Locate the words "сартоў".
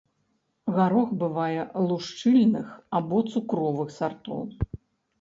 4.01-4.41